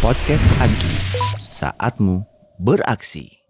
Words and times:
Podcast 0.00 0.48
Agi, 0.64 0.94
saatmu 1.44 2.24
beraksi. 2.56 3.44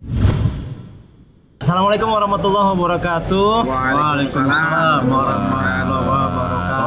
Assalamualaikum 1.62 2.10
warahmatullahi 2.10 2.74
wabarakatuh. 2.74 3.70
Waalaikumsalam 3.70 5.06
warahmatullahi 5.06 5.82
wabarakatuh. 5.86 6.25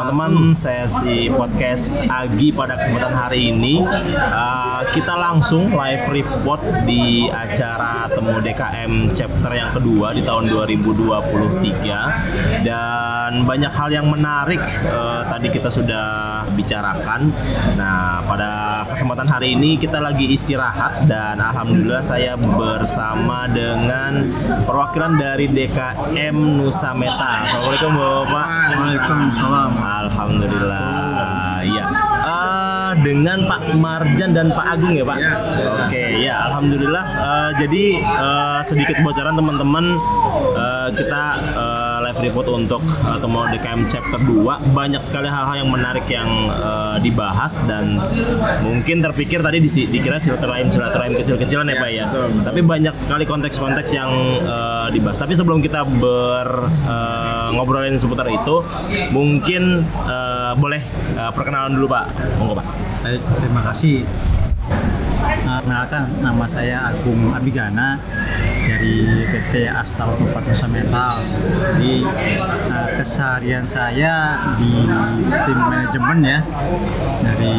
Teman-teman, 0.10 0.58
saya 0.58 0.90
si 0.90 1.30
podcast 1.30 2.02
Agi 2.10 2.50
pada 2.50 2.82
kesempatan 2.82 3.14
hari 3.14 3.54
ini 3.54 3.86
uh, 4.18 4.82
kita 4.90 5.14
langsung 5.14 5.70
live 5.70 6.10
report 6.10 6.66
di 6.90 7.30
acara 7.30 8.10
Temu 8.10 8.42
DKM 8.42 9.14
chapter 9.14 9.54
yang 9.54 9.70
kedua 9.70 10.18
di 10.18 10.26
tahun 10.26 10.50
2023 10.50 12.66
dan 12.66 13.46
banyak 13.46 13.70
hal 13.70 13.90
yang 13.94 14.10
menarik 14.10 14.58
uh, 14.90 15.30
tadi 15.30 15.54
kita 15.54 15.70
sudah 15.70 16.42
bicarakan. 16.58 17.30
Nah, 17.78 18.26
pada 18.26 18.82
kesempatan 18.90 19.30
hari 19.30 19.54
ini 19.54 19.78
kita 19.78 20.02
lagi 20.02 20.26
istirahat 20.34 21.06
dan 21.06 21.38
alhamdulillah 21.38 22.02
saya 22.02 22.34
bersama 22.34 23.46
dengan 23.46 24.26
perwakilan 24.66 25.22
dari 25.22 25.46
DKM 25.54 26.34
Nusa 26.34 26.98
Meta. 26.98 27.46
Assalamualaikum 27.46 27.94
Bapak. 27.94 28.74
Waalaikumsalam. 28.74 29.99
Alhamdulillah. 30.06 31.60
Iya. 31.66 31.84
Eh, 32.30 32.92
dengan 33.04 33.44
Pak 33.50 33.76
Marjan 33.76 34.32
dan 34.32 34.48
Pak 34.54 34.66
Agung 34.78 34.94
ya 34.96 35.04
Pak. 35.04 35.18
Ya. 35.20 35.34
Oke, 35.88 36.04
ya 36.24 36.36
alhamdulillah. 36.52 37.06
Eh, 37.06 37.52
jadi 37.66 37.84
eh, 38.00 38.60
sedikit 38.64 38.98
bocoran 39.04 39.36
teman-teman 39.36 39.86
eh, 40.56 40.88
kita 40.96 41.24
eh, 41.58 41.79
live 42.20 42.36
report 42.36 42.48
untuk 42.52 42.84
eh, 42.84 43.18
temu 43.24 43.48
DKM 43.48 43.82
chapter 43.88 44.20
2 44.20 44.76
banyak 44.76 45.00
sekali 45.00 45.32
hal-hal 45.32 45.64
yang 45.64 45.70
menarik 45.72 46.04
yang 46.12 46.28
eh, 46.52 46.98
dibahas 47.00 47.56
dan 47.64 47.96
mungkin 48.60 49.00
terpikir 49.00 49.40
tadi 49.40 49.64
di, 49.64 49.70
dikira 49.88 50.20
silaturahim 50.20 50.68
silaturahim 50.68 51.16
kecil-kecilan 51.16 51.72
ya, 51.72 51.76
Pak 51.80 51.90
ya. 51.96 52.06
Tapi 52.44 52.60
banyak 52.60 52.94
sekali 53.00 53.24
konteks-konteks 53.24 53.90
yang 53.96 54.12
eh, 54.44 54.88
dibahas. 54.92 55.16
Tapi 55.16 55.34
sebelum 55.34 55.64
kita 55.64 55.88
ber 55.88 56.68
eh, 56.68 57.48
ngobrolin 57.56 57.96
seputar 57.96 58.28
itu, 58.28 58.68
mungkin 59.16 59.88
eh, 59.88 60.52
boleh 60.60 60.84
eh, 61.16 61.32
perkenalan 61.32 61.72
dulu 61.72 61.88
Pak. 61.88 62.06
Monggo 62.36 62.60
Pak. 62.60 62.68
Terima 63.40 63.64
kasih. 63.72 64.04
Nah, 65.30 65.62
Perkenalkan, 65.62 66.10
nama 66.26 66.46
saya 66.50 66.90
Agung 66.90 67.30
Abigana 67.30 68.02
dari 68.70 69.26
PT 69.30 69.66
Astal 69.70 70.14
Tempat 70.18 70.44
Nusa 70.46 70.68
Metal. 70.70 71.16
Jadi 71.74 71.94
eh, 72.70 72.90
keseharian 73.02 73.66
saya 73.66 74.38
di 74.62 74.86
tim 75.46 75.58
manajemen 75.58 76.20
ya 76.22 76.40
dari 77.26 77.56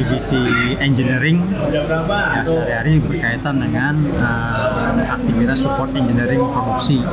divisi 0.00 0.42
engineering 0.80 1.44
ya 1.70 2.42
sehari-hari 2.48 3.00
berkaitan 3.04 3.60
dengan 3.60 3.94
eh, 4.16 5.04
aktivitas 5.14 5.58
support 5.60 5.92
engineering 5.92 6.40
produksi. 6.40 7.04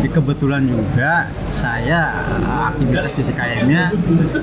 Jadi 0.00 0.08
kebetulan 0.12 0.68
juga 0.68 1.32
saya 1.48 2.12
eh, 2.40 2.62
aktivitas 2.72 3.10
di 3.16 3.22
TKM-nya 3.32 3.82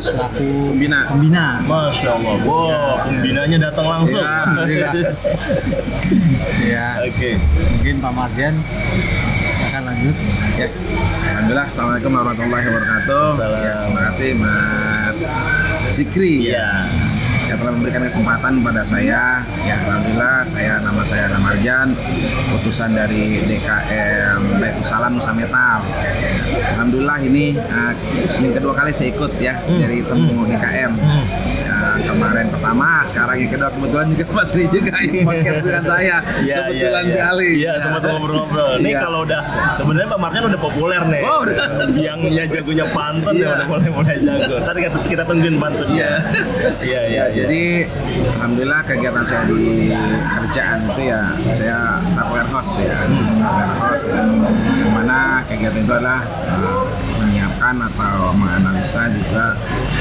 selaku 0.02 0.50
Pembina. 0.74 1.00
pembina 1.08 1.46
Masya 1.64 2.10
Allah, 2.18 2.36
wow, 2.42 3.06
pembinanya 3.06 3.58
datang 3.72 3.88
langsung. 3.88 4.11
Ya, 4.12 4.28
alhamdulillah. 4.44 4.94
ya, 6.64 6.86
Oke. 7.04 7.32
mungkin 7.72 7.96
Pak 7.98 8.12
Mardian 8.12 8.56
akan 9.66 9.82
lanjut. 9.88 10.16
Ya. 10.54 10.68
Alhamdulillah, 11.32 11.66
Assalamualaikum 11.66 12.12
warahmatullahi 12.12 12.66
wabarakatuh. 12.68 13.28
Ya, 13.40 13.76
terima 13.82 14.02
kasih 14.10 14.30
Mas 14.36 15.16
Sikri 15.90 16.34
Iya. 16.50 16.70
yang 17.48 17.60
telah 17.60 17.74
memberikan 17.76 18.04
kesempatan 18.04 18.52
kepada 18.60 18.82
saya. 18.82 19.44
Ya, 19.62 19.76
Alhamdulillah, 19.82 20.36
saya 20.44 20.80
nama 20.80 21.04
saya 21.04 21.28
Namarjan, 21.28 21.92
utusan 22.54 22.96
dari 22.96 23.44
DKM 23.44 24.40
Baitusalam 24.56 25.12
Nusa 25.16 25.32
Metal. 25.32 25.84
Alhamdulillah 26.72 27.20
ini 27.22 27.56
uh, 27.56 27.92
yang 28.40 28.56
kedua 28.56 28.72
kali 28.74 28.92
saya 28.92 29.12
ikut 29.12 29.32
ya 29.38 29.56
dari 29.68 30.00
temu 30.00 30.48
DKM. 30.48 30.92
Ya, 31.62 31.71
kemarin 32.00 32.48
pertama, 32.52 32.88
sekarang 33.04 33.36
yang 33.40 33.52
kedua 33.52 33.70
kebetulan 33.72 34.06
juga 34.12 34.24
Mas 34.32 34.50
Ri 34.56 34.64
juga 34.68 34.94
yang 35.02 35.26
podcast 35.28 35.62
dengan 35.64 35.84
saya. 35.84 36.16
Iya, 36.42 36.56
kebetulan 36.68 37.04
iya, 37.06 37.14
sekali. 37.14 37.50
Iya, 37.60 37.74
sempat 37.82 38.02
ngobrol-ngobrol. 38.06 38.72
Ini 38.80 38.90
Iya. 38.92 39.00
kalau 39.02 39.20
udah 39.26 39.42
sebenarnya 39.76 40.10
Pak 40.12 40.20
Marjan 40.20 40.44
udah 40.48 40.62
populer 40.62 41.02
nih. 41.08 41.24
Oh, 41.24 41.40
udah. 41.44 41.58
Yang 41.98 42.20
jagonya 42.52 42.86
pantun 42.92 43.34
ya 43.36 43.42
Iya. 43.42 43.50
udah 43.56 43.68
mulai 43.68 43.90
mulai 43.92 44.16
jago. 44.22 44.56
Tadi 44.62 44.80
kita, 44.86 44.98
kita 45.08 45.24
tungguin 45.26 45.56
pantun. 45.58 45.88
Iya. 45.92 46.10
Iya, 46.82 47.02
iya. 47.02 47.02
Ya, 47.12 47.24
iya. 47.30 47.44
jadi 47.46 47.62
alhamdulillah 48.40 48.82
kegiatan 48.88 49.24
saya 49.28 49.44
di 49.46 49.94
kerjaan 50.26 50.80
itu 50.90 51.02
ya 51.06 51.22
saya 51.52 51.78
staff 52.10 52.28
warehouse 52.32 52.74
ya, 52.80 52.98
warehouse 53.42 54.06
ya. 54.08 54.22
Yang 54.82 54.92
mana 54.96 55.20
kegiatan 55.46 55.80
itu 55.82 55.94
adalah 55.94 56.20
uh, 56.50 56.84
menyiapkan 57.22 57.76
atau 57.78 58.34
menganalisa 58.34 59.06
juga 59.12 59.46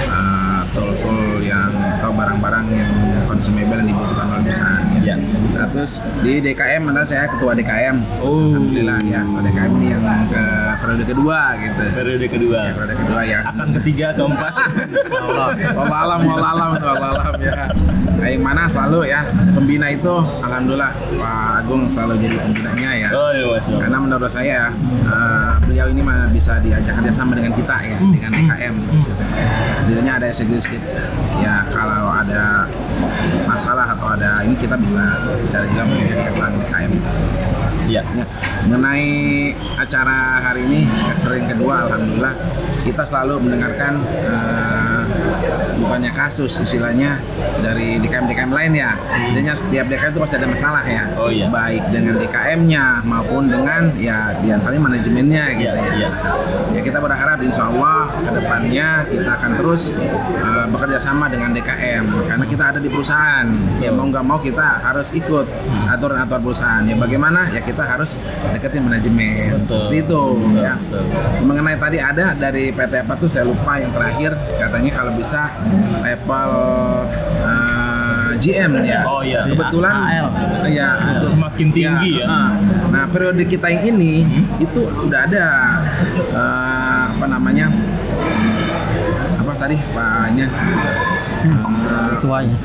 uh, 0.08 0.60
tool-tool 0.72 1.18
yang 1.50 1.70
atau 1.98 2.10
barang-barang 2.14 2.66
yang 2.70 2.92
consumable 3.26 3.76
yang 3.82 3.88
dibutuhkan 3.90 4.26
oleh 4.30 4.42
perusahaan. 4.46 4.84
Iya. 5.02 5.16
Nah, 5.58 5.66
terus 5.74 5.92
di 6.22 6.32
DKM 6.38 6.82
adalah 6.86 7.06
saya 7.06 7.26
ketua 7.26 7.52
DKM. 7.58 7.96
Oh. 8.22 8.54
Alhamdulillah 8.54 8.98
ya, 9.02 9.20
ketua 9.26 9.42
DKM 9.50 9.72
ini 9.82 9.86
yang 9.90 10.02
ke 10.30 10.44
periode 10.80 11.04
kedua 11.04 11.38
gitu. 11.58 11.82
periode 11.92 12.26
kedua. 12.30 12.60
Ya, 12.62 12.72
periode 12.78 12.96
kedua 12.96 13.20
ya. 13.26 13.38
Akan 13.50 13.68
ketiga, 13.82 14.06
keempat. 14.14 14.52
Allah, 15.10 15.48
Allah 15.82 15.98
alam, 16.06 16.20
Allah 16.24 16.48
alam, 16.54 16.70
Allah 16.78 17.10
alam 17.18 17.34
ya. 17.42 17.54
Nah, 18.20 18.28
yang 18.28 18.44
mana 18.44 18.68
selalu 18.68 19.08
ya 19.08 19.24
pembina 19.56 19.88
itu, 19.88 20.14
alhamdulillah 20.44 20.92
Pak 21.16 21.64
Agung 21.64 21.88
selalu 21.88 22.20
jadi 22.20 22.36
pembinanya 22.36 22.90
ya. 22.92 23.08
Oh 23.16 23.30
iya, 23.32 23.44
Mas. 23.48 23.64
Karena 23.64 23.96
menurut 23.96 24.28
saya 24.28 24.68
eh, 25.08 25.39
beliau 25.70 25.86
ini 25.86 26.02
mah 26.02 26.26
bisa 26.34 26.58
diajak 26.58 26.98
kerjasama 26.98 27.38
dengan 27.38 27.54
kita 27.54 27.76
ya, 27.78 27.98
dengan 28.02 28.30
DKM. 28.34 28.74
Jadinya 29.86 30.12
ada 30.18 30.28
sedikit 30.34 30.82
ya 31.38 31.62
kalau 31.70 32.10
ada 32.10 32.66
masalah 33.46 33.94
atau 33.94 34.18
ada 34.18 34.42
ini 34.42 34.58
kita 34.58 34.74
bisa 34.74 35.30
bicara 35.46 35.64
juga 35.70 35.86
dengan 35.86 36.50
DKM. 36.58 36.92
Iya. 37.90 38.02
Ya, 38.14 38.24
mengenai 38.70 39.10
acara 39.74 40.38
hari 40.46 40.62
ini 40.62 40.86
sering 41.18 41.50
kedua 41.50 41.90
alhamdulillah 41.90 42.34
kita 42.86 43.02
selalu 43.02 43.50
mendengarkan 43.50 43.98
eh, 44.06 45.02
bukannya 45.80 46.12
kasus 46.14 46.54
istilahnya 46.60 47.18
dari 47.60 47.98
DKM-DKM 47.98 48.52
lain 48.52 48.72
ya. 48.78 48.94
Intinya 49.32 49.52
setiap 49.56 49.90
DKM 49.90 50.12
itu 50.14 50.20
pasti 50.22 50.36
ada 50.38 50.48
masalah 50.48 50.84
ya. 50.86 51.04
Oh, 51.18 51.28
iya. 51.32 51.50
baik 51.50 51.82
dengan 51.90 52.14
DKM-nya 52.20 52.84
maupun 53.02 53.50
dengan 53.50 53.90
ya 53.98 54.36
di 54.38 54.48
antaranya 54.54 54.82
manajemennya 54.86 55.44
gitu 55.58 55.68
Iya, 55.70 55.74
ya. 55.74 55.92
iya. 55.98 56.10
ya 56.76 56.80
kita 56.84 56.98
berharap 57.02 57.38
insya 57.42 57.68
Allah 57.68 58.10
ke 58.16 58.30
depannya 58.32 58.88
kita 59.08 59.30
akan 59.40 59.50
terus 59.58 59.82
eh, 60.40 60.64
bekerja 60.70 60.98
sama 61.02 61.26
dengan 61.26 61.50
DKM 61.52 62.04
karena 62.28 62.44
kita 62.46 62.64
ada 62.76 62.78
di 62.78 62.88
perusahaan. 62.88 63.46
Ya 63.82 63.90
mau 63.90 64.06
nggak 64.06 64.24
mau 64.24 64.38
kita 64.38 64.84
harus 64.84 65.10
ikut 65.10 65.46
aturan-aturan 65.90 66.42
perusahaan. 66.44 66.82
Ya 66.86 66.94
bagaimana? 66.94 67.50
Ya 67.50 67.60
kita 67.60 67.79
harus 67.82 68.16
deketin 68.50 68.82
manajemen 68.82 69.60
Betul. 69.60 69.70
seperti 69.70 69.96
itu 69.98 70.22
Betul, 70.34 70.58
ya 70.58 70.74
betul. 70.76 71.02
mengenai 71.42 71.76
tadi 71.76 71.98
ada 71.98 72.26
dari 72.32 72.64
PT 72.68 72.92
apa 72.98 73.14
tuh 73.14 73.26
saya 73.26 73.44
lupa 73.44 73.76
yang 73.76 73.90
terakhir 73.90 74.30
katanya 74.56 74.90
kalau 74.92 75.12
bisa 75.12 75.42
level 76.00 76.50
eh, 77.40 78.30
GM 78.36 78.72
ya 78.82 79.00
Oh, 79.04 79.20
iya. 79.20 79.44
kebetulan 79.44 79.92
AL. 79.92 80.26
ya 80.66 80.88
untuk- 81.12 81.28
Semakin 81.30 81.68
tinggi 81.70 82.10
ya. 82.16 82.26
Nah, 82.26 82.50
nah, 82.88 83.04
periode 83.06 83.44
kita 83.44 83.68
yang 83.68 83.92
ini 83.92 84.24
itu 84.58 84.80
udah 84.86 85.20
ada 85.22 85.46
eh, 86.30 87.02
apa 87.10 87.26
namanya? 87.26 87.68
Apa 89.36 89.52
tadi 89.58 89.76
Paknya? 89.90 90.46
Ketuanya. 92.16 92.56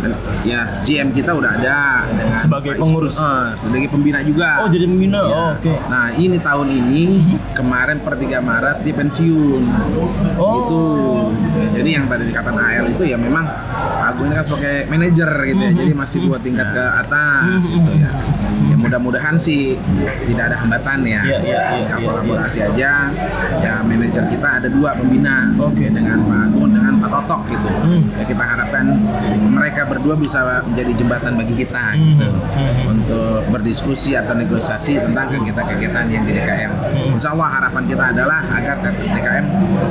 Ya, 0.44 0.62
GM 0.84 1.10
kita 1.16 1.32
udah 1.32 1.52
ada 1.56 2.06
dengan 2.12 2.40
Sebagai 2.44 2.70
Pak 2.76 2.80
pengurus. 2.84 3.16
Eh, 3.16 3.48
sebagai 3.62 3.88
pembina 3.90 4.20
juga. 4.22 4.66
Oh, 4.66 4.70
jadi 4.70 4.86
pembina. 4.86 5.20
Ya. 5.26 5.36
Oh, 5.36 5.50
oke. 5.56 5.74
Nah, 5.88 6.06
ini 6.16 6.38
tahun 6.40 6.68
ini 6.70 7.04
kemarin 7.56 7.98
per 8.04 8.14
3 8.20 8.40
Maret 8.44 8.78
dia 8.84 8.94
pensiun. 8.96 9.64
Oh. 10.36 10.52
Gitu. 10.60 10.84
Jadi 11.76 11.90
yang 11.96 12.06
tadi 12.08 12.24
dikatakan 12.30 12.60
AL 12.60 12.86
itu 12.92 13.04
ya 13.08 13.18
memang 13.20 13.46
Pak 13.46 14.08
Agung 14.16 14.28
ini 14.32 14.36
kan 14.36 14.46
sebagai 14.46 14.76
manajer 14.92 15.30
gitu 15.50 15.62
ya. 15.62 15.72
Jadi 15.76 15.92
masih 15.96 16.18
dua 16.28 16.38
tingkat 16.40 16.68
ke 16.76 16.84
atas 16.84 17.62
gitu 17.64 17.92
ya. 17.96 18.12
Mudah-mudahan 18.86 19.36
sih 19.36 19.74
tidak 20.30 20.54
ada 20.54 20.58
hambatan 20.62 21.02
ya. 21.02 21.22
Iya, 21.26 21.38
iya, 21.42 21.60
Ya, 21.66 21.82
iya, 21.82 21.96
kolaborasi 21.98 22.60
aja. 22.62 22.92
Ya 23.64 23.74
manajer 23.82 24.24
kita 24.30 24.48
ada 24.62 24.68
dua 24.70 24.94
pembina. 24.94 25.50
Oke. 25.58 25.90
Dengan 25.90 26.22
Pak 26.22 26.40
Agung 26.52 26.70
dengan 26.70 26.94
Pak 27.02 27.10
Totok 27.10 27.42
gitu. 27.50 27.70
Hmm. 27.82 28.02
Ya 28.22 28.24
kita 28.30 28.44
harapkan 28.46 28.86
mereka 29.50 29.82
berdua 29.90 30.14
bisa 30.14 30.64
menjadi 30.70 30.92
jembatan 31.02 31.34
bagi 31.40 31.56
kita 31.66 31.84
gitu. 31.98 32.30
Hmm. 32.30 32.94
untuk 32.96 33.42
berdiskusi 33.52 34.14
atau 34.14 34.38
negosiasi 34.38 35.02
tentang 35.02 35.34
kegiatan-kegiatan 35.34 36.06
yang 36.12 36.24
di 36.24 36.32
DKM. 36.38 36.72
Hmm. 36.72 37.16
Insya 37.18 37.34
Allah 37.34 37.48
harapan 37.60 37.84
kita 37.90 38.04
adalah 38.14 38.40
agar 38.54 38.76
DKM 38.86 39.46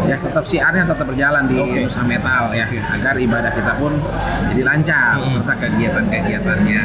ya 0.05 0.17
tetap 0.21 0.45
siarnya 0.45 0.85
tetap 0.87 1.07
berjalan 1.09 1.43
di 1.49 1.57
Oke. 1.59 1.81
Nusa 1.89 2.03
Metal 2.05 2.53
ya 2.53 2.67
agar 2.69 3.15
ibadah 3.17 3.53
kita 3.53 3.73
pun 3.81 3.93
jadi 4.53 4.63
lancar 4.63 5.25
serta 5.27 5.55
kegiatan-kegiatannya. 5.59 6.83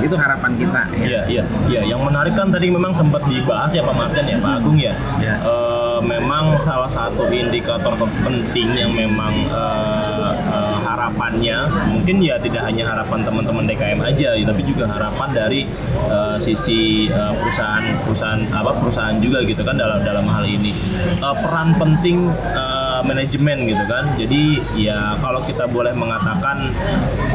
Itu 0.00 0.14
harapan 0.16 0.52
kita 0.56 0.82
ya. 0.96 1.06
Iya, 1.10 1.20
iya, 1.26 1.42
iya. 1.70 1.80
Yang 1.86 2.00
menarik 2.06 2.34
kan 2.36 2.48
tadi 2.50 2.66
memang 2.70 2.92
sempat 2.94 3.22
dibahas 3.26 3.70
ya 3.72 3.82
Pak 3.82 3.96
Martin 3.96 4.24
ya, 4.26 4.36
Pak 4.38 4.52
Agung 4.62 4.78
ya. 4.78 4.94
Iya. 5.18 5.34
Eh, 5.42 5.98
memang 6.00 6.56
salah 6.56 6.88
satu 6.88 7.28
indikator 7.28 7.92
penting 8.24 8.68
yang 8.72 8.92
memang 8.92 9.32
eh, 9.48 10.32
eh, 10.32 10.76
harapannya 10.86 11.68
mungkin 11.90 12.20
ya 12.24 12.36
tidak 12.40 12.64
hanya 12.64 12.88
harapan 12.88 13.20
teman-teman 13.24 13.64
DKM 13.68 14.00
aja, 14.00 14.30
ya, 14.36 14.44
tapi 14.46 14.62
juga 14.64 14.88
harapan 14.88 15.28
dari 15.32 15.60
eh, 16.08 16.36
sisi 16.40 17.08
perusahaan 17.10 17.84
perusahaan 18.04 18.40
apa 18.50 18.70
perusahaan 18.80 19.16
juga 19.20 19.44
gitu 19.44 19.60
kan 19.62 19.76
dalam 19.76 20.00
dalam 20.02 20.24
hal 20.26 20.44
ini 20.46 20.72
Eh, 21.20 21.36
peran 21.44 21.76
penting 21.76 22.32
eh, 22.32 23.00
manajemen 23.04 23.68
gitu 23.68 23.84
kan. 23.84 24.08
Jadi 24.16 24.60
ya 24.76 25.16
kalau 25.20 25.44
kita 25.44 25.68
boleh 25.68 25.92
mengatakan 25.92 26.72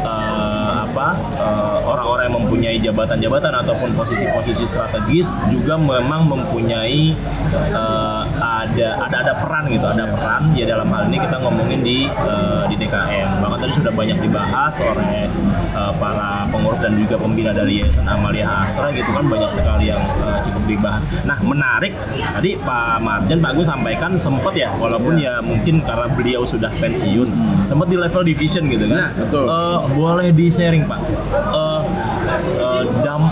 eh, 0.01 0.54
apa 0.95 1.19
eh, 1.43 1.79
orang-orang 1.83 2.23
yang 2.31 2.37
mempunyai 2.39 2.77
jabatan-jabatan 2.79 3.51
ataupun 3.51 3.91
posisi-posisi 3.99 4.63
strategis 4.71 5.35
juga 5.51 5.75
memang 5.75 6.31
mempunyai 6.31 7.11
eh, 7.51 8.23
ada 8.39 8.87
ada 9.03 9.15
ada 9.27 9.33
peran 9.35 9.67
gitu 9.67 9.83
ada 9.83 10.07
peran. 10.07 10.55
Ya 10.55 10.63
dalam 10.71 10.87
hal 10.95 11.11
ini 11.11 11.19
kita 11.19 11.35
ngomongin 11.43 11.83
di 11.83 12.07
eh, 12.07 12.63
di 12.71 12.75
DKM 12.79 13.34
tadi 13.65 13.81
sudah 13.81 13.93
banyak 13.97 14.21
dibahas 14.21 14.77
oleh 14.77 15.25
eh, 15.73 15.93
para 15.97 16.45
pengurus 16.53 16.77
dan 16.77 16.93
juga 17.01 17.17
pembina 17.17 17.49
dari 17.49 17.81
Yayasan 17.81 18.05
Amalia 18.05 18.45
Astra 18.45 18.93
gitu 18.93 19.09
kan 19.09 19.25
banyak 19.25 19.49
sekali 19.57 19.89
yang 19.89 20.05
eh, 20.21 20.39
cukup 20.45 20.63
dibahas. 20.69 21.01
Nah 21.25 21.41
menarik 21.41 21.97
tadi 22.37 22.61
Pak 22.61 23.01
Marjan 23.01 23.41
Pak 23.41 23.49
Agus 23.57 23.65
sampaikan 23.65 24.11
sempat 24.21 24.53
ya 24.53 24.69
walaupun 24.77 25.17
ya 25.17 25.41
mungkin 25.41 25.81
karena 25.81 26.05
beliau 26.13 26.45
sudah 26.45 26.69
pensiun 26.77 27.25
sempat 27.65 27.89
di 27.89 27.97
level 27.97 28.21
division 28.21 28.69
gitu 28.69 28.85
kan. 28.85 28.97
Nah, 29.01 29.11
betul. 29.17 29.49
Eh, 29.49 29.77
boleh 29.97 30.29
di 30.29 30.45
sharing 30.53 30.85
Pak? 30.85 30.99
Eh, 31.33 31.74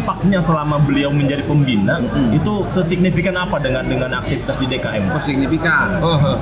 dampaknya 0.03 0.43
selama 0.43 0.75
beliau 0.83 1.07
menjadi 1.07 1.47
pembina 1.47 2.03
itu 2.35 2.67
sesignifikan 2.67 3.39
apa 3.39 3.55
dengan 3.55 3.87
dengan 3.87 4.11
aktivitas 4.19 4.59
di 4.59 4.67
DKM? 4.67 5.03
Oh, 5.07 5.21
signifikan. 5.23 5.87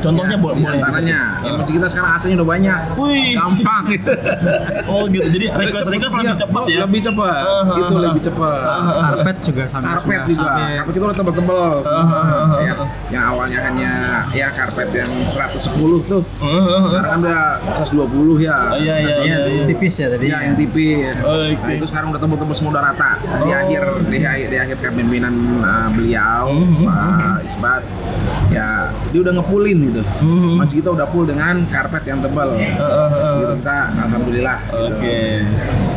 Contohnya 0.02 0.30
Ya, 0.32 0.40
boleh 0.40 0.64
antaranya, 0.64 1.20
masjid 1.44 1.74
kita 1.76 1.86
sekarang 1.86 2.10
AC-nya 2.16 2.36
udah 2.40 2.50
banyak. 2.50 2.80
Wih. 2.98 3.38
Gampang. 3.38 3.86
Oh 4.92 5.06
gitu. 5.08 5.28
Jadi 5.30 5.46
request 5.48 5.88
request 5.88 6.12
lebih 6.12 6.26
Iya, 6.26 6.34
cepat 6.38 6.64
ya. 6.66 6.80
Lebih 6.84 7.00
cepat. 7.04 7.42
Ah, 7.44 7.64
Itu 7.76 7.94
lebih 7.94 8.22
cepat. 8.24 8.60
karpet 9.12 9.38
juga 9.44 9.64
sampai 9.68 9.88
karpet 9.92 10.22
juga 10.26 10.50
karpet 10.72 10.92
itu 10.92 11.04
udah 11.04 11.18
tebel-tebel 11.18 11.62
ah, 11.84 12.48
ya, 12.58 12.74
yang 13.12 13.24
awalnya 13.28 13.60
hanya 13.62 13.92
ya 14.32 14.48
karpet 14.50 14.90
yang 14.92 15.10
110 15.28 16.10
tuh 16.10 16.22
sekarang 16.88 17.10
kan 17.12 17.20
udah 17.20 17.42
120 17.76 18.40
ya 18.40 18.56
Oh, 18.72 18.78
iya 18.78 18.96
iya 18.98 19.16
iya. 19.22 19.38
iya. 19.44 19.64
tipis 19.68 19.94
ya 19.96 20.08
tadi 20.08 20.26
ya 20.28 20.38
yang 20.42 20.56
tipis 20.56 21.18
Oke. 21.20 21.60
nah, 21.60 21.72
itu 21.74 21.86
sekarang 21.86 22.08
udah 22.10 22.22
tebel-tebel 22.22 22.56
semua 22.56 22.72
udah 22.72 22.84
rata 22.84 23.10
Oh. 23.22 23.48
Akhir 23.54 23.82
di, 24.06 24.18
akhir- 24.22 24.50
di 24.50 24.58
akhir 24.58 24.76
kepemimpinan 24.80 25.34
uh, 25.60 25.88
beliau 25.92 26.46
Mhm. 26.54 26.86
Pak 26.86 27.40
Isbat 27.46 27.84
ya 28.50 28.68
dia 29.12 29.22
udah 29.22 29.34
ngepulin 29.36 29.78
gitu 29.86 30.02
Mhm. 30.20 30.52
masjid 30.58 30.76
kita 30.80 30.90
udah 30.92 31.06
full 31.06 31.24
dengan 31.24 31.64
karpet 31.68 32.04
yang 32.06 32.20
tebal 32.20 32.50
Eh, 32.54 32.64
eh, 32.64 32.72
eh. 32.72 33.36
gitu 33.38 33.54
kita 33.60 33.78
alhamdulillah 34.02 34.58
gitu. 34.64 34.86
Oke. 34.90 35.20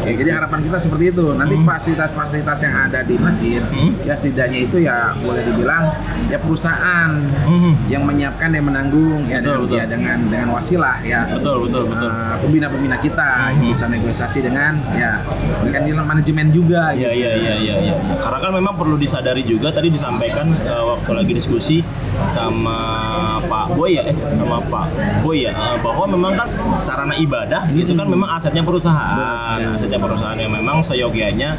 Ya, 0.05 0.13
jadi 0.13 0.31
harapan 0.35 0.61
kita 0.61 0.77
seperti 0.77 1.05
itu. 1.09 1.33
Nanti 1.33 1.57
fasilitas-fasilitas 1.57 2.59
yang 2.61 2.75
ada 2.79 3.01
di 3.01 3.17
masjid, 3.17 3.65
Hmm. 3.65 3.97
ya 4.01 4.13
setidaknya 4.13 4.59
itu 4.61 4.77
ya 4.79 5.17
boleh 5.17 5.41
dibilang 5.43 5.89
ya 6.27 6.37
perusahaan 6.37 7.09
Mhm. 7.49 7.89
yang 7.89 8.05
menyiapkan 8.05 8.53
dan 8.53 8.63
menanggung 8.63 9.25
ya, 9.25 9.41
Betul, 9.41 9.41
dengan, 9.41 9.61
betul. 9.65 9.77
ya 9.77 9.85
dengan 9.87 10.19
dengan 10.29 10.49
wasilah 10.53 10.97
ya. 11.01 11.21
Betul 11.31 11.57
betul 11.65 11.83
betul. 11.89 12.05
Uh, 12.07 12.37
pembina-pembina 12.37 12.97
kita 12.99 13.29
yang 13.49 13.65
Mhm. 13.65 13.73
bisa 13.73 13.85
negosiasi 13.87 14.39
dengan 14.41 14.73
ya 14.93 15.25
dengan 15.63 15.83
nilai 15.83 16.05
manajemen 16.05 16.47
juga 16.51 16.93
Iya 16.93 17.09
gitu. 17.09 17.21
iya 17.21 17.31
iya 17.35 17.55
iya 17.57 17.75
iya. 17.81 17.95
Karena 18.21 18.39
kan 18.39 18.51
memang 18.53 18.75
perlu 18.75 18.97
disadari 18.97 19.41
juga 19.41 19.73
tadi 19.73 19.89
disampaikan 19.89 20.53
eh, 20.55 20.85
waktu 20.85 21.11
lagi 21.15 21.33
diskusi 21.33 21.81
sama 22.29 23.04
Pak 23.45 23.67
Boy 23.77 23.97
ya 23.99 24.03
eh 24.09 24.17
sama 24.17 24.59
Pak 24.61 24.87
Boy 25.21 25.45
ya 25.47 25.53
eh, 25.53 25.77
bahwa 25.81 26.05
memang 26.09 26.33
kan 26.37 26.49
sarana 26.81 27.15
ibadah 27.17 27.69
itu 27.73 27.93
kan 27.93 28.07
memang 28.09 28.29
asetnya 28.37 28.63
perusahaan, 28.65 29.59
Betul. 29.61 29.75
asetnya 29.77 30.01
perusahaan 30.01 30.39
yang 30.39 30.53
memang 30.53 30.81
seyogianya 30.81 31.57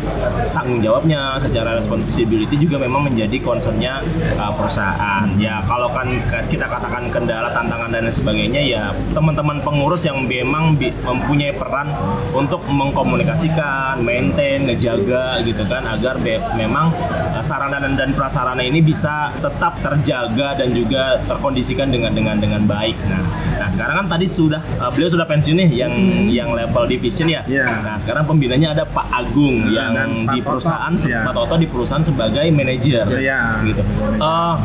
tanggung 0.52 0.82
jawabnya 0.82 1.38
secara 1.38 1.78
responsibility 1.78 2.56
juga 2.58 2.82
memang 2.82 3.10
menjadi 3.12 3.38
concernnya 3.42 4.02
eh, 4.18 4.52
perusahaan. 4.56 5.26
Ya 5.38 5.62
kalau 5.66 5.90
kan 5.92 6.10
kita 6.50 6.66
katakan 6.66 7.10
kendala, 7.10 7.52
tantangan 7.54 7.90
dan 7.94 8.06
lain 8.06 8.14
sebagainya 8.14 8.62
ya 8.62 8.84
teman-teman 9.14 9.62
pengurus 9.62 10.06
yang 10.06 10.26
memang 10.26 10.78
bi- 10.78 10.94
mempunyai 11.06 11.54
peran 11.56 11.90
untuk 12.34 12.62
mengkomunikasikan, 12.70 14.02
maintain, 14.02 14.66
ngejaga 14.66 15.42
gitu 15.46 15.64
kan 15.70 15.86
agar 15.86 16.18
memang 16.58 16.92
eh, 17.34 17.44
sarana 17.44 17.78
dan, 17.82 17.94
dan 17.98 18.10
prasarana 18.14 18.62
ini 18.62 18.82
bisa 18.82 19.30
tetap 19.42 19.78
terjaga 19.82 20.58
dan 20.58 20.70
juga 20.74 21.18
terkondisikan 21.36 21.88
dengan 21.88 22.12
dengan 22.12 22.36
dengan 22.36 22.64
baik. 22.64 22.96
Nah, 23.06 23.22
nah 23.58 23.68
sekarang 23.68 23.96
kan 24.00 24.08
tadi 24.10 24.26
sudah 24.26 24.64
eh, 24.64 24.90
beliau 24.90 25.10
sudah 25.12 25.24
pensiun 25.24 25.58
nih 25.58 25.70
yang 25.76 25.94
yang 26.28 26.50
level 26.52 26.88
division 26.88 27.28
ya. 27.28 27.42
Iya. 27.46 27.68
Nah 27.82 27.96
sekarang 27.96 28.24
pembinanya 28.24 28.72
ada 28.72 28.84
Pak 28.84 29.08
Agung 29.10 29.68
yang 29.68 29.92
dan 29.92 30.10
Pak 30.24 30.32
di 30.32 30.40
Toto. 30.40 30.48
perusahaan 30.50 30.94
se- 30.96 31.08
Iya. 31.08 31.22
Pak 31.24 31.34
Toto 31.34 31.56
di 31.56 31.68
perusahaan 31.68 32.02
sebagai 32.02 32.48
manajer. 32.50 33.06
Iya. 33.06 33.40
Gitu. 33.62 33.82
Eh, 34.16 34.56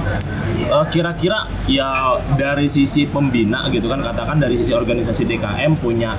eh, 0.69 0.84
kira-kira 0.88 1.38
ya 1.67 1.90
dari 2.34 2.67
sisi 2.67 3.05
pembina 3.05 3.67
gitu 3.69 3.87
kan 3.87 4.00
katakan 4.00 4.38
dari 4.38 4.55
sisi 4.55 4.70
organisasi 4.70 5.26
DKM 5.26 5.75
punya 5.76 6.14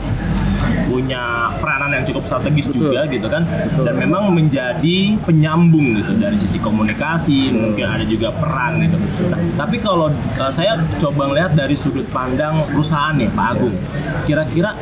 punya 0.85 1.23
peranan 1.57 1.91
yang 1.93 2.03
cukup 2.03 2.23
strategis 2.25 2.67
Betul. 2.67 2.91
juga 2.91 3.01
gitu 3.07 3.27
kan 3.27 3.43
Betul. 3.43 3.83
dan 3.85 3.95
memang 3.95 4.23
menjadi 4.29 4.97
penyambung 5.21 5.95
gitu 5.95 6.11
dari 6.15 6.35
sisi 6.35 6.57
komunikasi 6.57 7.51
mungkin 7.51 7.85
ada 7.85 8.03
juga 8.03 8.31
peran 8.31 8.81
gitu 8.81 8.97
Nah, 9.21 9.37
tapi 9.55 9.77
kalau 9.77 10.09
eh, 10.09 10.51
saya 10.51 10.75
coba 10.97 11.29
ngelihat 11.29 11.53
dari 11.53 11.73
sudut 11.73 12.03
pandang 12.09 12.65
perusahaan 12.67 13.13
nih 13.13 13.29
Pak 13.29 13.47
Agung 13.53 13.75
kira-kira 14.23 14.73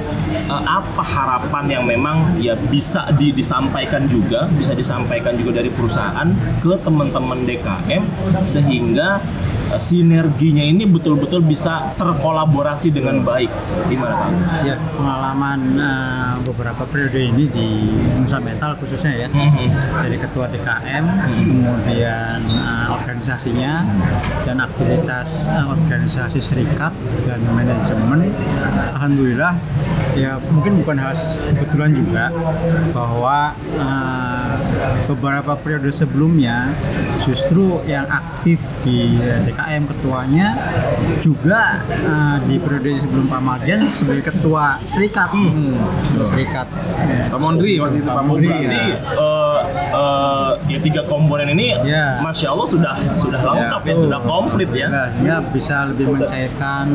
eh, 0.48 0.64
apa 0.66 1.04
harapan 1.04 1.66
yang 1.70 1.84
memang 1.84 2.18
ya 2.38 2.56
bisa 2.56 3.10
di- 3.14 3.32
disampaikan 3.32 4.08
juga 4.08 4.48
bisa 4.50 4.72
disampaikan 4.72 5.36
juga 5.36 5.60
dari 5.60 5.70
perusahaan 5.70 6.30
ke 6.60 6.74
teman-teman 6.80 7.44
DKM 7.44 8.04
sehingga 8.44 9.20
eh, 9.20 9.59
sinerginya 9.78 10.64
ini 10.64 10.84
betul-betul 10.84 11.42
bisa 11.42 11.94
terkolaborasi 11.94 12.90
dengan 12.90 13.22
baik 13.22 13.52
gimana 13.86 14.16
Pak 14.16 14.26
Agung? 14.26 14.44
ya 14.66 14.76
pengalaman 14.96 15.60
eh, 15.76 16.34
beberapa 16.42 16.84
periode 16.84 17.20
ini 17.22 17.46
di 17.46 17.68
Nusa 18.18 18.40
Metal 18.40 18.74
khususnya 18.76 19.14
ya 19.16 19.28
Mhm. 19.30 19.70
dari 20.02 20.18
ketua 20.18 20.46
DKM 20.48 21.06
kemudian 21.30 22.40
eh, 22.42 22.88
organisasinya 22.90 23.86
dan 24.44 24.58
aktivitas 24.60 25.46
eh, 25.46 25.66
organisasi 25.68 26.40
serikat 26.40 26.96
dan 27.24 27.40
manajemen 27.52 28.34
alhamdulillah 28.96 29.54
ya 30.16 30.42
mungkin 30.50 30.82
bukan 30.82 30.98
hal 30.98 31.14
kebetulan 31.54 31.92
juga 31.94 32.26
bahwa 32.90 33.54
eh, 33.78 34.54
beberapa 35.06 35.54
periode 35.56 35.90
sebelumnya 35.90 36.70
justru 37.30 37.78
yang 37.86 38.10
aktif 38.10 38.58
di 38.82 39.22
eh, 39.22 39.40
DKM 39.46 39.86
ketuanya 39.86 40.58
juga 41.22 41.78
eh, 41.86 42.38
di 42.50 42.58
periode 42.58 43.06
sebelum 43.06 43.30
Pak 43.30 43.42
Marjan 43.46 43.94
sebagai 43.94 44.34
ketua 44.34 44.82
serikat 44.90 45.30
Ketua 45.30 46.26
serikat 46.26 46.68
ya. 47.06 47.30
Pak 47.30 47.40
Mondri 47.40 47.78
waktu 47.78 48.02
itu 48.02 48.10
Pak 48.10 48.26
Mondri, 48.26 48.50
Mondri. 48.50 48.66
Jadi 48.66 48.90
ya. 48.90 48.98
Eh, 50.00 50.50
ya 50.72 50.80
tiga 50.80 51.02
komponen 51.06 51.52
ini, 51.52 51.76
Ya. 51.84 52.24
masya 52.24 52.56
Allah 52.56 52.68
sudah 52.68 52.94
sudah 53.20 53.40
lengkap 53.44 53.82
ya, 53.84 53.94
betul. 53.94 54.04
sudah 54.08 54.20
komplit 54.24 54.70
ya. 54.72 54.88
Sehingga 55.12 55.38
bisa 55.52 55.76
lebih 55.92 56.06
mencairkan 56.16 56.86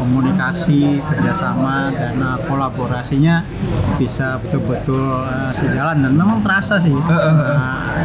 komunikasi, 0.00 1.00
kerjasama, 1.04 1.92
dan 1.92 2.16
uh, 2.22 2.38
kolaborasinya 2.46 3.44
bisa 3.96 4.36
betul-betul 4.40 5.00
uh, 5.24 5.52
sejalan 5.52 6.04
dan 6.04 6.12
memang 6.12 6.38
terasa 6.44 6.76
sih 6.76 6.92
uh, 6.92 7.56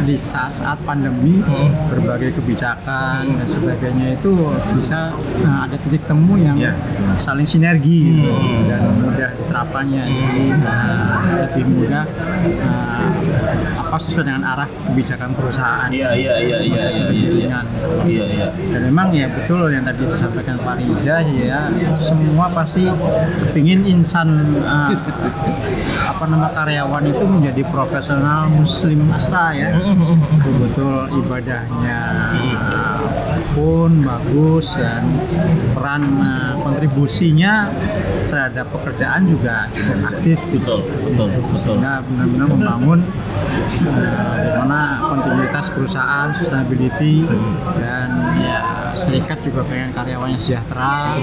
di 0.02 0.16
saat-saat 0.16 0.80
pandemi 0.82 1.40
berbagai 1.88 2.36
kebijakan 2.40 3.28
dan 3.36 3.46
sebagainya 3.46 4.16
itu 4.16 4.32
bisa 4.74 5.12
uh, 5.44 5.58
ada 5.64 5.76
titik 5.78 6.02
temu 6.04 6.36
yang 6.36 6.56
Ya. 6.58 6.72
saling 7.18 7.42
sinergi 7.44 8.12
gitu, 8.14 8.30
dan 8.68 8.86
mudah 8.98 9.30
diterapkannya 9.34 10.02
jadi 10.06 10.44
uh, 10.62 11.16
lebih 11.42 11.64
mudah 11.66 12.04
uh, 12.62 13.08
apa 13.92 14.00
sesuai 14.00 14.24
dengan 14.24 14.40
arah 14.48 14.64
kebijakan 14.88 15.36
perusahaan 15.36 15.92
Iya 15.92 16.16
iya 16.16 16.34
iya 16.40 16.58
iya 16.64 16.84
iya 16.88 17.08
iya. 17.12 17.32
iya. 17.44 17.58
Iya 18.08 18.24
iya. 18.24 18.46
Dan 18.72 18.88
memang 18.88 19.12
ya 19.12 19.28
betul 19.28 19.68
yang 19.68 19.84
tadi 19.84 20.08
disampaikan 20.08 20.56
Pak 20.64 20.80
Riza 20.80 21.20
ya 21.28 21.68
semua 21.92 22.48
pasti 22.56 22.88
kepingin 23.52 23.84
insan 23.84 24.56
uh, 24.64 24.96
apa 26.16 26.24
nama 26.24 26.48
karyawan 26.56 27.04
itu 27.04 27.20
menjadi 27.20 27.62
profesional 27.68 28.48
muslim 28.48 29.12
astra 29.12 29.52
ya 29.52 29.76
betul-betul 29.76 31.12
ibadahnya 31.12 32.00
uh, 32.32 32.91
pun 33.52 34.00
bagus 34.04 34.72
dan 34.74 35.04
peran 35.76 36.02
eh, 36.20 36.52
kontribusinya 36.60 37.68
terhadap 38.32 38.66
pekerjaan 38.72 39.28
juga 39.28 39.68
cukup 39.76 39.98
aktif 40.08 40.38
gitu. 40.50 40.76
Betul, 40.80 40.80
betul, 41.12 41.28
betul. 41.28 41.58
Sehingga 41.60 41.94
benar-benar 42.08 42.48
membangun 42.48 43.00
eh, 43.86 44.24
bagaimana 44.32 44.80
kontinuitas 45.04 45.66
perusahaan, 45.70 46.28
sustainability 46.32 47.28
dan 47.76 48.08
ya 48.40 48.81
serikat 48.96 49.38
juga 49.44 49.64
pengen 49.66 49.90
karyawannya 49.94 50.38
sejahtera. 50.38 51.16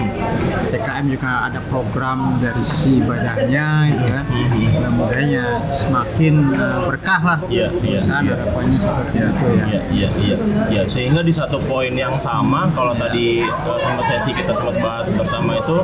TKM 0.70 1.06
juga 1.10 1.30
ada 1.50 1.60
program 1.70 2.38
dari 2.42 2.62
sisi 2.62 3.02
ibadahnya 3.02 3.68
gitu 3.94 4.12
kan. 4.14 4.26
Mudah-mudahan 4.30 5.62
semakin 5.74 6.34
eh, 6.54 6.80
berkah 6.86 7.22
lah 7.22 7.40
Iya, 7.50 7.68
iya, 7.82 8.00
perusahaan 8.00 8.24
iya. 8.26 8.34
harapannya 8.36 8.78
seperti 8.78 9.16
itu 9.18 9.46
ya. 9.48 9.66
Iya, 9.66 9.82
iya, 9.90 10.10
iya. 10.22 10.36
Ya, 10.70 10.82
sehingga 10.86 11.22
di 11.26 11.34
satu 11.34 11.58
poin 11.66 11.94
yang 11.96 12.16
sama, 12.22 12.70
kalau 12.78 12.94
tadi 12.94 13.42
uh, 13.44 13.80
sempat 13.82 14.06
sesi 14.06 14.32
kita 14.36 14.54
sempat 14.54 14.76
bahas 14.84 15.08
bersama 15.10 15.58
itu, 15.58 15.78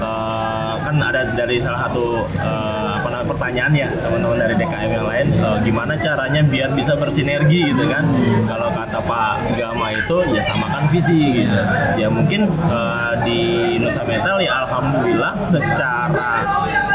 uh, 0.00 0.74
kan 0.80 0.94
ada 1.00 1.28
dari 1.36 1.60
salah 1.60 1.88
satu 1.88 2.24
uh, 2.40 3.00
apa 3.00 3.08
pertanyaan 3.24 3.72
ya 3.72 3.88
teman-teman 4.00 4.38
dari 4.38 4.54
DKM 4.60 4.90
yang 4.92 5.06
lain, 5.08 5.26
uh, 5.40 5.58
gimana 5.64 5.92
caranya 5.98 6.40
biar 6.44 6.70
bisa 6.76 6.92
bersinergi 6.94 7.72
gitu 7.72 7.84
kan? 7.88 8.04
Kalau 8.46 8.68
kata 8.70 9.00
Pak 9.02 9.34
Gama 9.58 9.88
itu 9.92 10.16
ya 10.32 10.42
samakan 10.44 10.84
visi 10.92 11.44
gitu. 11.44 11.60
Ya 11.98 12.08
mungkin 12.12 12.46
uh, 12.68 13.18
di 13.24 13.40
Nusa 13.80 14.04
Metal 14.06 14.38
ya 14.38 14.64
alhamdulillah 14.64 15.40
secara 15.42 16.44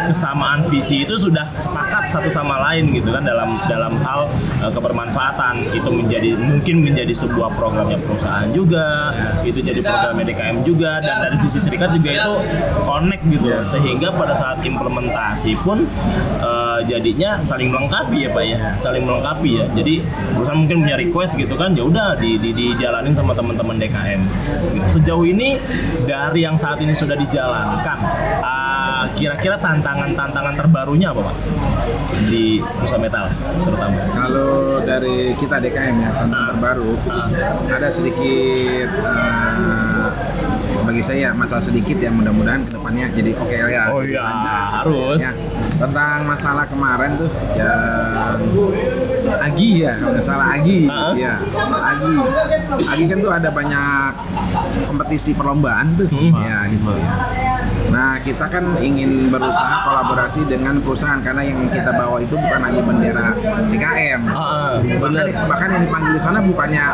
kesamaan 0.09 0.65
visi 0.65 1.05
itu 1.05 1.13
sudah 1.13 1.45
sepakat 1.61 2.09
satu 2.09 2.25
sama 2.25 2.57
lain 2.65 2.89
gitu 2.97 3.13
kan 3.13 3.21
dalam 3.21 3.61
dalam 3.69 3.93
hal 4.01 4.25
uh, 4.57 4.71
kebermanfaatan 4.73 5.69
itu 5.69 5.89
menjadi 5.93 6.33
mungkin 6.33 6.81
menjadi 6.81 7.13
sebuah 7.13 7.53
programnya 7.53 8.01
perusahaan 8.01 8.49
juga 8.49 9.13
itu 9.45 9.61
jadi 9.61 9.85
programnya 9.85 10.25
DKM 10.33 10.57
juga 10.65 10.97
dan 10.97 11.29
dari 11.29 11.37
sisi 11.37 11.61
serikat 11.61 11.93
juga 11.93 12.09
itu 12.09 12.33
connect 12.89 13.23
gitu 13.29 13.47
sehingga 13.69 14.09
pada 14.17 14.33
saat 14.33 14.65
implementasi 14.65 15.53
pun 15.61 15.85
uh, 16.39 16.79
jadinya 16.85 17.39
saling 17.43 17.69
melengkapi 17.71 18.27
ya 18.27 18.29
pak 18.31 18.43
ya. 18.45 18.57
Saling 18.79 19.03
melengkapi 19.03 19.49
ya. 19.59 19.65
Jadi 19.73 20.03
perusahaan 20.35 20.59
mungkin 20.59 20.77
punya 20.85 20.97
request 20.99 21.33
gitu 21.35 21.53
kan 21.55 21.75
ya 21.75 21.83
udah 21.85 22.15
di, 22.19 22.39
di, 22.39 22.49
dijalanin 22.51 23.13
sama 23.15 23.35
teman-teman 23.35 23.75
DKM 23.79 24.21
gitu. 24.75 24.99
sejauh 24.99 25.25
ini 25.25 25.59
dari 26.05 26.43
yang 26.43 26.55
saat 26.57 26.81
ini 26.81 26.93
sudah 26.95 27.15
dijalankan 27.15 27.97
uh, 28.43 29.03
kira-kira 29.15 29.55
tantangan-tantangan 29.59 30.53
terbarunya 30.55 31.11
apa 31.11 31.31
pak? 31.31 31.35
Di 32.27 32.59
Nusa 32.59 32.97
Metal 32.99 33.25
terutama. 33.63 33.99
Kalau 34.11 34.83
dari 34.83 35.33
kita 35.39 35.57
DKM 35.61 35.95
ya 35.99 36.09
tantangan 36.13 36.47
terbaru 36.55 36.91
ada 37.69 37.89
sedikit 37.89 38.89
eh, 38.91 40.08
bagi 40.99 41.15
saya 41.15 41.31
masalah 41.31 41.63
sedikit 41.63 41.95
yang 41.95 42.11
mudah-mudahan 42.11 42.59
ke 42.59 42.75
depannya 42.75 43.07
jadi 43.15 43.31
oke 43.31 43.55
ya. 43.55 43.83
Oh 43.87 44.03
iya, 44.03 44.19
harus. 44.75 45.15
Ya, 45.17 45.31
tentang 45.79 46.27
masalah 46.27 46.67
kemarin 46.67 47.15
tuh 47.15 47.29
yang 47.55 48.35
Agi 49.39 49.69
ya 49.79 49.95
kalau 49.95 50.11
nggak 50.11 50.25
salah 50.27 50.47
Agi 50.51 50.91
Ah. 50.91 51.15
ya 51.15 51.39
masalah 51.39 51.95
Agi 51.95 52.13
Agi 52.83 53.03
kan 53.07 53.17
tuh 53.17 53.31
ada 53.31 53.47
banyak 53.47 54.11
kompetisi 54.83 55.31
perlombaan 55.31 55.95
tuh 55.95 56.11
Hmm. 56.11 56.35
ya 56.35 56.67
gitu 56.67 56.91
ya 56.91 57.11
nah 57.89 58.21
kita 58.21 58.45
kan 58.45 58.63
ingin 58.79 59.33
berusaha 59.33 59.75
kolaborasi 59.83 60.45
dengan 60.45 60.77
perusahaan 60.79 61.19
karena 61.19 61.41
yang 61.41 61.59
kita 61.67 61.89
bawa 61.89 62.21
itu 62.21 62.37
bukan 62.37 62.59
hanya 62.61 62.81
bendera 62.81 63.27
DKM 63.69 64.21
Ah, 64.29 64.77
bahkan, 65.49 65.67
yang 65.73 65.83
dipanggil 65.89 66.11
di 66.13 66.21
sana 66.21 66.37
bukannya 66.39 66.85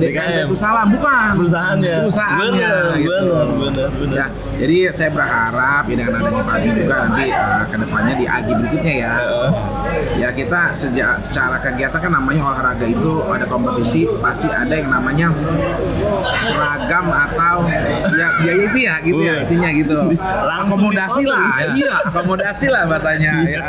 DKM 0.00 0.48
salah 0.56 0.84
bukan 0.88 1.36
perusahaannya 1.36 1.94
perusahaannya 2.08 2.70
bener 2.96 3.00
gitu. 3.00 3.16
bener 3.28 3.46
bener 3.60 3.88
bener 4.00 4.14
Ya, 4.16 4.26
jadi 4.56 4.76
saya 4.88 5.10
berharap 5.12 5.84
ya 5.84 5.94
dengan 6.00 6.16
adanya 6.16 6.40
Pak 6.40 6.56
juga 6.64 6.96
nanti 7.04 7.24
uh, 7.28 7.64
ke 7.68 7.76
depannya 7.76 8.14
di 8.16 8.24
Agi 8.24 8.52
berikutnya 8.56 8.94
ya. 8.96 9.12
Heeh. 9.20 9.48
Ya 10.16 10.28
kita 10.32 10.60
sejak 10.72 11.20
secara 11.20 11.60
kegiatan 11.60 12.00
kan 12.00 12.08
namanya 12.08 12.40
olahraga 12.48 12.88
itu 12.88 13.20
ada 13.28 13.44
kompetisi 13.44 14.08
pasti 14.24 14.48
ada 14.48 14.72
yang 14.72 14.88
namanya 14.88 15.28
seragam 16.40 17.06
atau 17.12 17.68
ya 18.16 18.28
ya 18.40 18.52
itu 18.56 18.78
ya 18.80 18.94
gitu 19.04 19.20
ya 19.20 19.34
intinya 19.44 19.68
gitu. 19.76 19.96
Langsung 20.14 20.78
akomodasi 20.78 21.22
lah, 21.26 21.44
iya 21.74 21.94
akomodasi 22.06 22.66
lah 22.70 22.82
bahasanya 22.86 23.32
ya. 23.48 23.60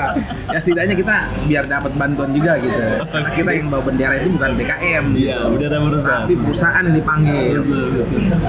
Ya 0.54 0.58
setidaknya 0.62 0.96
kita 0.96 1.16
biar 1.50 1.64
dapat 1.66 1.92
bantuan 1.98 2.32
juga 2.32 2.60
gitu. 2.62 2.78
Karena 3.10 3.30
kita 3.34 3.52
yang 3.56 3.68
bawa 3.74 3.84
bendera 3.84 4.14
itu 4.22 4.30
bukan 4.34 4.50
DKM. 4.56 5.06
iya 5.18 5.38
gitu. 5.42 5.56
udah 5.58 5.68
ada 5.68 5.78
perusahaan 5.82 6.24
Tapi 6.28 6.36
perusahaan 6.38 6.84
yang 6.86 6.96
dipanggil. 6.96 7.58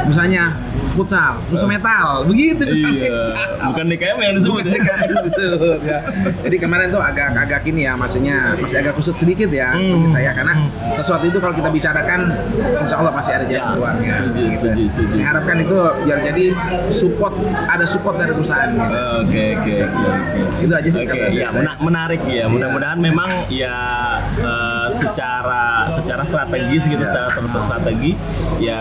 Misalnya 0.07 0.43
futsal, 0.99 1.39
futsal 1.47 1.69
metal, 1.69 2.27
begitu 2.27 2.67
iya 2.67 3.31
bukan 3.63 3.87
DKM 3.87 4.19
yang 4.19 4.35
disebut 4.35 4.61
Bukan 4.61 4.75
DKM 4.75 5.11
disebut, 5.23 5.81
ya. 5.81 5.99
Jadi 6.41 6.57
kemarin 6.59 6.87
tuh 6.89 6.99
agak 6.99 7.31
agak 7.33 7.63
ini 7.65 7.87
ya, 7.87 7.95
maksudnya 7.95 8.59
masih 8.59 8.79
agak 8.81 8.93
kusut 8.93 9.15
sedikit 9.15 9.47
ya 9.49 9.71
Hmm. 9.71 9.95
bagi 9.95 10.09
saya 10.11 10.31
karena 10.33 10.55
sesuatu 10.97 11.25
itu 11.25 11.39
kalau 11.39 11.55
kita 11.55 11.69
bicarakan, 11.69 12.35
insya 12.79 12.97
Allah 12.97 13.13
pasti 13.13 13.31
ada 13.31 13.45
jalan 13.45 13.55
Ya, 13.61 13.67
keluarnya. 13.71 14.15
setuju, 14.19 14.43
gitu. 14.43 14.67
setuju, 14.67 14.83
setuju. 14.91 15.13
Saya 15.13 15.27
harapkan 15.29 15.57
itu 15.59 15.77
biar 16.03 16.19
jadi 16.25 16.45
support, 16.91 17.35
ada 17.65 17.85
support 17.85 18.17
dari 18.17 18.33
perusahaan. 18.33 18.71
Gitu. 18.71 18.99
Oke 19.21 19.45
oke 19.55 19.73
oke. 19.85 20.07
Itu 20.59 20.73
aja 20.75 20.89
sih 20.89 21.01
Oke, 21.01 21.19
saya. 21.29 21.39
ya 21.39 21.49
mena- 21.53 21.79
menarik 21.79 22.21
ya. 22.27 22.45
Mudah-mudahan 22.47 22.99
memang 22.99 23.31
ya 23.49 23.77
eh, 24.35 24.68
secara 24.91 25.87
secara 25.89 26.23
strategis 26.25 26.85
gitu, 26.85 27.03
secara 27.03 27.31
strategi 27.63 28.13
ya 28.59 28.81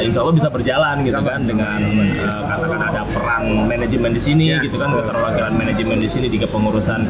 insya 0.00 0.24
Allah 0.24 0.34
bisa 0.34 0.48
berjalan 0.48 1.04
gitu 1.04 1.20
kan 1.20 1.40
dengan 1.42 1.78
eh, 1.78 2.42
katakan 2.46 2.80
ada 2.80 3.02
peran 3.04 3.42
manajemen 3.68 4.12
di 4.12 4.22
sini 4.22 4.42
Ya, 4.44 4.60
gitu 4.60 4.76
kan 4.76 4.92
keterwakilan 4.92 5.56
manajemen 5.56 5.98
di 5.98 6.08
sini 6.08 6.28
di 6.28 6.36
kepengurusan 6.36 7.00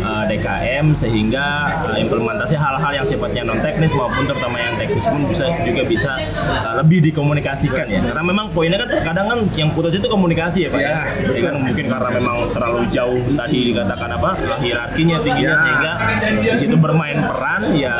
eh, 0.00 0.24
DKM 0.28 0.96
sehingga 0.96 1.46
eh, 1.92 2.00
implementasi 2.02 2.56
hal-hal 2.56 2.92
yang 2.94 3.06
sifatnya 3.06 3.42
non 3.44 3.60
teknis 3.60 3.92
maupun 3.92 4.24
terutama 4.24 4.56
yang 4.56 4.74
teknis 4.76 5.04
pun 5.04 5.28
bisa 5.28 5.52
juga 5.62 5.82
bisa 5.84 6.10
eh, 6.40 6.74
lebih 6.80 7.04
dikomunikasikan 7.04 7.86
ya. 7.86 8.00
Karena 8.02 8.22
memang 8.24 8.48
poinnya 8.50 8.80
kan 8.80 8.88
kadang 9.04 9.26
kan 9.28 9.38
yang 9.54 9.70
putus 9.72 9.92
itu 9.92 10.08
komunikasi 10.08 10.66
ya 10.66 10.70
Pak 10.70 10.80
ya. 10.80 10.88
Ya, 10.88 11.00
Jadi 11.28 11.40
kan 11.44 11.54
mungkin 11.60 11.84
karena 11.86 12.08
memang 12.10 12.36
terlalu 12.50 12.80
jauh 12.88 13.20
tadi 13.36 13.58
dikatakan 13.72 14.10
apa 14.16 14.30
hierarkinya 14.60 15.16
tingginya 15.20 15.46
Ya. 15.48 15.56
sehingga 15.56 15.92
di 16.44 16.58
situ 16.60 16.76
bermain 16.76 17.16
peran 17.24 17.67
ya 17.72 17.94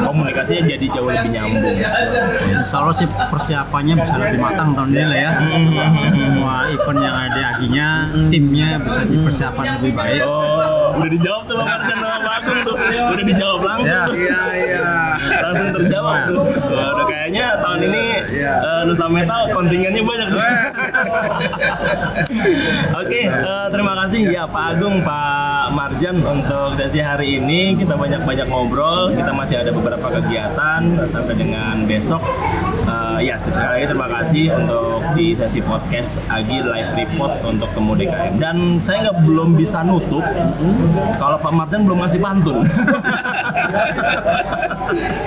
komunikasinya 0.00 0.62
jadi 0.68 0.84
jauh 0.88 1.06
lebih 1.06 1.30
nyambung. 1.30 1.76
Insya 2.42 2.74
Allah 2.78 2.94
sih 2.94 3.06
persiapannya 3.06 3.94
bisa 3.96 4.12
lebih 4.16 4.38
matang 4.38 4.68
tahun 4.72 4.88
ini 4.90 5.04
lah 5.04 5.18
ya. 5.18 5.30
Semua 6.16 6.54
event 6.68 6.98
yang 7.00 7.14
ada 7.16 7.28
di 7.28 7.40
aginya, 7.42 7.88
timnya 8.28 8.68
bisa 8.78 9.00
dipersiapkan 9.04 9.64
lebih 9.78 9.92
baik. 9.92 10.20
Oh, 10.22 10.96
udah 10.96 11.10
dijawab 11.10 11.42
tuh 11.44 11.54
Bang 11.56 11.68
Arjan 11.70 11.96
sama 11.96 12.16
Pak 12.20 12.34
Agung 12.38 12.58
tuh. 12.62 12.74
Udah 13.12 13.24
dijawab 13.24 13.60
langsung 13.60 13.90
Ya. 13.92 14.04
tuh. 14.04 14.14
Iya, 14.14 14.40
iya. 14.54 14.86
Langsung 15.40 15.68
terjawab 15.74 16.16
tuh. 16.26 16.40
Wah, 16.68 16.86
udah 16.92 17.04
kayaknya 17.06 17.44
tahun 17.58 17.78
ini 17.84 18.04
Iya. 18.32 18.52
eh, 18.56 18.80
Nusa 18.84 19.06
Metal 19.06 19.40
kontingennya 19.50 20.02
banyak 20.02 20.26
tuh. 20.28 20.40
Oke, 22.98 23.20
eh, 23.22 23.66
terima 23.68 23.92
kasih 23.96 24.20
ya 24.28 24.42
Pak 24.44 24.62
Agung, 24.72 25.00
Pak 25.00 25.51
Marjan 25.68 26.18
untuk 26.18 26.74
sesi 26.74 26.98
hari 26.98 27.38
ini. 27.38 27.76
Kita 27.76 27.94
banyak-banyak 27.94 28.48
ngobrol. 28.48 29.12
Kita 29.12 29.30
masih 29.30 29.60
ada 29.60 29.70
beberapa 29.70 30.08
kegiatan 30.10 30.80
sampai 31.04 31.34
dengan 31.36 31.84
besok. 31.84 32.24
Eh, 32.82 33.28
ya, 33.28 33.38
sekali 33.38 33.62
lagi 33.78 33.86
terima 33.86 34.08
kasih 34.10 34.50
untuk 34.50 34.98
di 35.14 35.30
sesi 35.30 35.62
podcast 35.62 36.18
Agi 36.26 36.64
Live 36.64 36.96
Report 36.96 37.38
untuk 37.44 37.70
Temu 37.70 37.94
DKM. 37.94 38.40
Dan 38.40 38.56
saya 38.80 39.06
nggak 39.06 39.22
belum 39.22 39.54
bisa 39.54 39.86
nutup 39.86 40.24
kalau 41.16 41.38
Pak 41.38 41.52
Marjan 41.52 41.86
belum 41.86 42.02
ngasih 42.02 42.18
pantun. 42.18 42.56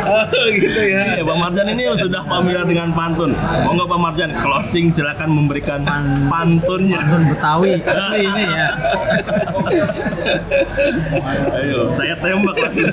Oh 0.06 0.22
gitu 0.54 0.82
ya. 0.86 1.18
Iya, 1.18 1.24
Pak 1.26 1.38
Marjan 1.42 1.68
ini 1.74 1.90
sudah 1.98 2.22
familiar 2.22 2.70
dengan 2.70 2.94
pantun. 2.94 3.34
Mau 3.66 3.74
nggak 3.74 3.90
Pak 3.90 4.00
Marjan 4.00 4.32
closing 4.38 4.94
silakan 4.94 5.34
memberikan 5.34 5.82
Pan- 5.82 6.30
pantunnya. 6.30 7.02
Pantun 7.02 7.24
Betawi 7.34 7.72
asli 7.90 8.20
ini 8.22 8.44
ya. 8.46 8.70
Ayo, 11.56 11.94
saya 11.94 12.16
tembak 12.18 12.58
lagi. 12.58 12.84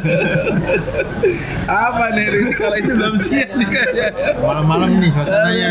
Apa 1.65 2.13
nih 2.13 2.27
Riri? 2.29 2.53
kalau 2.55 2.77
itu 2.77 2.93
belum 2.93 3.17
siap 3.17 3.51
nih 3.57 3.67
kayaknya. 3.67 4.09
Malam-malam 4.39 4.91
nih 5.01 5.11
suasananya. 5.11 5.71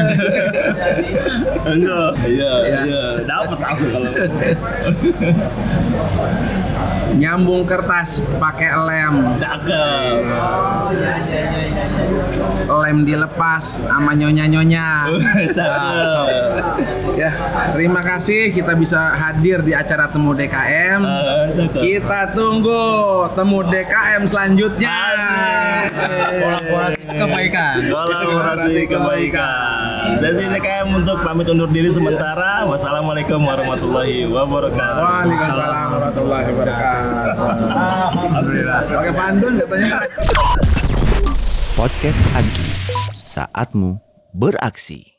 Enggak. 1.63 2.11
Iya, 2.25 2.51
Iya. 2.65 2.79
iya. 2.85 3.03
Dapat 3.23 3.57
langsung 3.59 3.89
kalau. 3.91 4.11
nyambung 7.11 7.67
kertas 7.67 8.23
pakai 8.39 8.71
lem, 8.73 9.15
Cakep. 9.35 10.15
Lem 12.79 13.03
dilepas 13.03 13.83
sama 13.83 14.15
nyonya-nyonya. 14.15 15.11
Cakep. 15.51 16.25
Ya, 17.19 17.31
terima 17.75 17.99
kasih 17.99 18.55
kita 18.55 18.71
bisa 18.79 19.11
hadir 19.11 19.59
di 19.59 19.75
acara 19.75 20.07
temu 20.07 20.31
DKM. 20.31 21.01
Cakep. 21.03 21.81
Kita 21.83 22.31
tunggu 22.31 22.81
temu 23.35 23.59
DKM 23.67 24.23
selanjutnya. 24.23 24.97
Kolaborasi 26.39 27.01
kebaikan. 27.11 27.75
Kolaborasi 27.91 28.81
kebaikan. 28.87 30.23
Saya 30.23 30.33
sih 30.37 30.47
DKM 30.47 30.87
untuk 30.95 31.19
pamit 31.21 31.51
undur 31.51 31.67
diri 31.67 31.91
sementara. 31.91 32.63
Wassalamualaikum 32.65 33.43
warahmatullahi 33.43 34.25
wabarakatuh. 34.31 35.01
Waalaikumsalam 35.03 35.87
warahmatullahi 35.91 36.47
wabarakatuh. 36.55 37.47
Alhamdulillah. 38.31 38.79
Pakai 38.87 39.13
pandun 39.13 39.53
katanya. 39.59 39.87
Podcast 41.71 42.19
Agi. 42.35 42.67
Saatmu 43.23 43.95
beraksi. 44.35 45.15